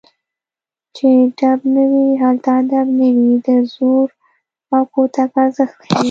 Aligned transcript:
چې 0.95 1.09
ډب 1.37 1.59
نه 1.75 1.83
وي 1.91 2.07
هلته 2.21 2.49
ادب 2.61 2.87
نه 2.99 3.09
وي 3.17 3.33
د 3.47 3.49
زور 3.73 4.07
او 4.73 4.83
کوتک 4.93 5.31
ارزښت 5.43 5.77
ښيي 5.85 5.97